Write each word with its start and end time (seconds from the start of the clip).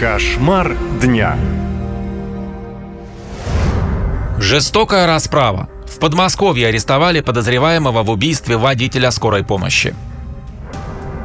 Кошмар 0.00 0.78
дня. 1.02 1.36
Жестокая 4.38 5.06
расправа. 5.06 5.68
В 5.86 5.98
Подмосковье 5.98 6.68
арестовали 6.68 7.20
подозреваемого 7.20 8.02
в 8.02 8.08
убийстве 8.08 8.56
водителя 8.56 9.10
скорой 9.10 9.44
помощи. 9.44 9.94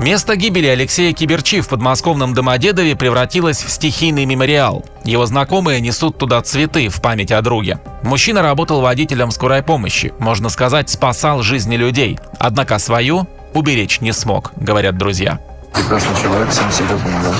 Место 0.00 0.36
гибели 0.36 0.68
Алексея 0.68 1.12
Киберчи 1.12 1.62
в 1.62 1.68
подмосковном 1.68 2.32
Домодедове 2.32 2.94
превратилось 2.94 3.60
в 3.60 3.70
стихийный 3.70 4.24
мемориал. 4.24 4.84
Его 5.02 5.26
знакомые 5.26 5.80
несут 5.80 6.16
туда 6.16 6.40
цветы 6.40 6.88
в 6.90 7.02
память 7.02 7.32
о 7.32 7.42
друге. 7.42 7.80
Мужчина 8.04 8.40
работал 8.40 8.82
водителем 8.82 9.32
скорой 9.32 9.64
помощи, 9.64 10.12
можно 10.20 10.48
сказать, 10.48 10.88
спасал 10.88 11.42
жизни 11.42 11.74
людей. 11.74 12.20
Однако 12.38 12.78
свою 12.78 13.26
уберечь 13.52 14.00
не 14.00 14.12
смог, 14.12 14.52
говорят 14.54 14.96
друзья. 14.96 15.40
Прекрасный 15.72 16.16
человек, 16.20 16.52
сам 16.52 16.70
себе 16.70 16.96
помогал. 16.96 17.34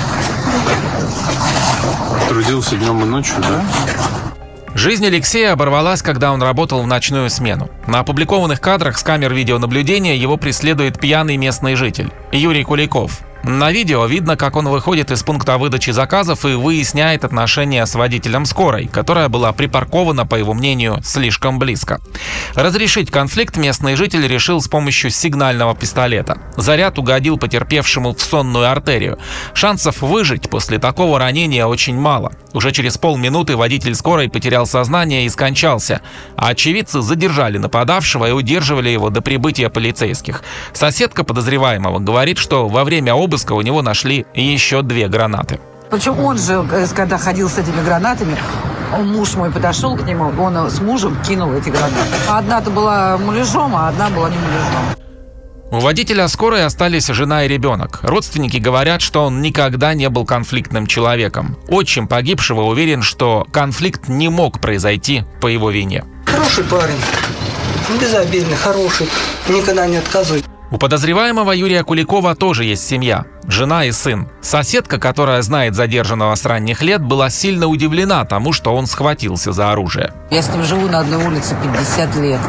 Трудился 2.29 2.75
днем 2.77 3.01
и 3.01 3.05
ночью, 3.05 3.35
да? 3.39 3.61
Жизнь 4.73 5.05
Алексея 5.05 5.51
оборвалась, 5.51 6.01
когда 6.01 6.31
он 6.31 6.41
работал 6.41 6.81
в 6.81 6.87
ночную 6.87 7.29
смену. 7.29 7.69
На 7.87 7.99
опубликованных 7.99 8.61
кадрах 8.61 8.97
с 8.97 9.03
камер 9.03 9.33
видеонаблюдения 9.33 10.15
его 10.15 10.37
преследует 10.37 10.99
пьяный 10.99 11.37
местный 11.37 11.75
житель 11.75 12.09
Юрий 12.31 12.63
Куликов. 12.63 13.19
На 13.43 13.71
видео 13.71 14.05
видно, 14.05 14.37
как 14.37 14.55
он 14.55 14.69
выходит 14.69 15.09
из 15.09 15.23
пункта 15.23 15.57
выдачи 15.57 15.89
заказов 15.89 16.45
и 16.45 16.53
выясняет 16.53 17.25
отношения 17.25 17.85
с 17.85 17.95
водителем 17.95 18.45
скорой, 18.45 18.87
которая 18.87 19.29
была 19.29 19.51
припаркована, 19.51 20.27
по 20.27 20.35
его 20.35 20.53
мнению, 20.53 21.01
слишком 21.03 21.57
близко. 21.57 21.99
Разрешить 22.53 23.09
конфликт 23.09 23.57
местный 23.57 23.95
житель 23.95 24.27
решил 24.27 24.61
с 24.61 24.67
помощью 24.67 25.09
сигнального 25.09 25.75
пистолета. 25.75 26.37
Заряд 26.55 26.99
угодил 26.99 27.37
потерпевшему 27.37 28.13
в 28.13 28.21
сонную 28.21 28.69
артерию. 28.69 29.17
Шансов 29.53 30.01
выжить 30.01 30.49
после 30.49 30.77
такого 30.77 31.17
ранения 31.17 31.65
очень 31.65 31.99
мало. 31.99 32.33
Уже 32.53 32.71
через 32.71 32.97
полминуты 32.97 33.55
водитель 33.55 33.95
скорой 33.95 34.29
потерял 34.29 34.67
сознание 34.67 35.25
и 35.25 35.29
скончался, 35.29 36.01
а 36.35 36.49
очевидцы 36.49 37.01
задержали 37.01 37.57
нападавшего 37.57 38.27
и 38.27 38.31
удерживали 38.31 38.89
его 38.89 39.09
до 39.09 39.21
прибытия 39.21 39.69
полицейских. 39.69 40.43
Соседка 40.73 41.23
подозреваемого 41.23 41.99
говорит, 41.99 42.37
что 42.37 42.67
во 42.67 42.83
время 42.83 43.15
обыска 43.15 43.30
у 43.53 43.61
него 43.61 43.81
нашли 43.81 44.25
еще 44.33 44.81
две 44.81 45.07
гранаты. 45.07 45.59
Причем 45.89 46.19
он 46.19 46.37
же, 46.37 46.65
э, 46.71 46.87
когда 46.95 47.17
ходил 47.17 47.49
с 47.49 47.57
этими 47.57 47.83
гранатами, 47.83 48.37
муж 48.99 49.35
мой 49.35 49.51
подошел 49.51 49.97
к 49.97 50.03
нему, 50.03 50.31
он 50.41 50.69
с 50.69 50.79
мужем 50.79 51.17
кинул 51.21 51.53
эти 51.53 51.69
гранаты. 51.69 51.95
Одна-то 52.29 52.69
была 52.71 53.17
муляжом, 53.17 53.75
а 53.75 53.89
одна 53.89 54.09
была 54.09 54.29
не 54.29 54.37
муляжом. 54.37 55.01
У 55.71 55.79
водителя 55.79 56.27
скорой 56.27 56.65
остались 56.65 57.07
жена 57.07 57.45
и 57.45 57.47
ребенок. 57.47 57.99
Родственники 58.03 58.57
говорят, 58.57 59.01
что 59.01 59.23
он 59.23 59.41
никогда 59.41 59.93
не 59.93 60.09
был 60.09 60.25
конфликтным 60.25 60.85
человеком. 60.85 61.57
Отчим 61.69 62.09
погибшего 62.09 62.63
уверен, 62.63 63.01
что 63.01 63.47
конфликт 63.51 64.09
не 64.09 64.27
мог 64.27 64.59
произойти 64.59 65.23
по 65.39 65.47
его 65.47 65.71
вине. 65.71 66.03
Хороший 66.25 66.65
парень, 66.65 66.99
безобидный, 68.01 68.57
хороший, 68.57 69.07
никогда 69.47 69.87
не 69.87 69.95
отказывает. 69.95 70.45
У 70.71 70.77
подозреваемого 70.77 71.51
Юрия 71.51 71.83
Куликова 71.83 72.33
тоже 72.33 72.63
есть 72.63 72.87
семья, 72.87 73.25
жена 73.45 73.83
и 73.83 73.91
сын. 73.91 74.29
Соседка, 74.41 74.99
которая 74.99 75.41
знает 75.41 75.75
задержанного 75.75 76.33
с 76.33 76.45
ранних 76.45 76.81
лет, 76.81 77.01
была 77.01 77.29
сильно 77.29 77.67
удивлена 77.67 78.23
тому, 78.23 78.53
что 78.53 78.73
он 78.73 78.87
схватился 78.87 79.51
за 79.51 79.71
оружие. 79.71 80.13
Я 80.31 80.41
с 80.41 80.49
ним 80.49 80.63
живу 80.63 80.87
на 80.87 80.99
одной 80.99 81.25
улице 81.25 81.57
50 81.61 82.15
лет. 82.17 82.39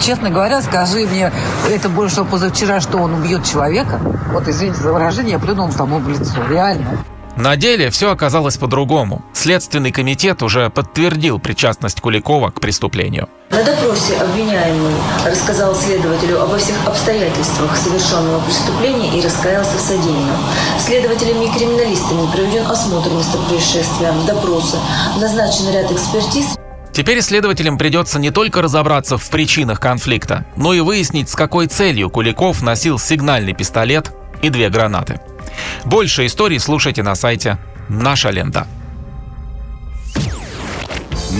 Честно 0.00 0.30
говоря, 0.30 0.62
скажи 0.62 1.06
мне, 1.06 1.30
это 1.68 1.90
больше 1.90 2.24
позавчера, 2.24 2.80
что 2.80 2.96
он 2.96 3.12
убьет 3.12 3.44
человека. 3.44 4.00
Вот, 4.32 4.48
извините 4.48 4.80
за 4.80 4.90
выражение, 4.94 5.32
я 5.32 5.38
плюнул 5.38 5.70
тому 5.70 5.98
в 5.98 6.08
лицо. 6.08 6.36
Реально. 6.48 7.04
На 7.36 7.56
деле 7.56 7.90
все 7.90 8.10
оказалось 8.10 8.56
по-другому. 8.56 9.22
Следственный 9.34 9.92
комитет 9.92 10.42
уже 10.42 10.70
подтвердил 10.70 11.38
причастность 11.38 12.00
Куликова 12.00 12.50
к 12.50 12.60
преступлению. 12.60 13.28
На 13.50 13.64
допросе 13.64 14.16
обвиняемый 14.16 14.94
рассказал 15.26 15.74
следователю 15.74 16.40
обо 16.40 16.56
всех 16.56 16.76
обстоятельствах 16.86 17.76
совершенного 17.76 18.40
преступления 18.44 19.18
и 19.18 19.20
раскаялся 19.20 19.76
в 19.76 19.80
содеянном. 19.80 20.36
Следователями 20.78 21.46
и 21.46 21.50
криминалистами 21.58 22.30
проведен 22.30 22.64
осмотр 22.70 23.10
места 23.10 23.38
происшествия, 23.48 24.12
допросы, 24.24 24.76
назначен 25.20 25.68
ряд 25.72 25.90
экспертиз. 25.90 26.56
Теперь 26.92 27.20
следователям 27.22 27.76
придется 27.76 28.20
не 28.20 28.30
только 28.30 28.62
разобраться 28.62 29.18
в 29.18 29.28
причинах 29.30 29.80
конфликта, 29.80 30.44
но 30.54 30.72
и 30.72 30.78
выяснить, 30.78 31.28
с 31.28 31.34
какой 31.34 31.66
целью 31.66 32.08
Куликов 32.08 32.62
носил 32.62 33.00
сигнальный 33.00 33.52
пистолет 33.52 34.12
и 34.42 34.48
две 34.50 34.70
гранаты. 34.70 35.20
Больше 35.84 36.26
историй 36.26 36.60
слушайте 36.60 37.02
на 37.02 37.16
сайте 37.16 37.58
«Наша 37.88 38.30
лента». 38.30 38.68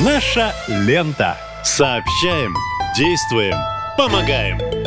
Наша 0.05 0.53
лента. 0.67 1.37
Сообщаем, 1.63 2.55
действуем, 2.97 3.55
помогаем. 3.97 4.80